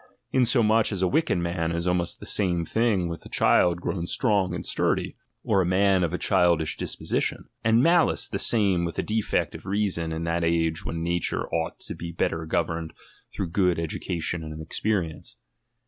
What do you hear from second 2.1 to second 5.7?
the same thing with a child grown strong and sturdy, or a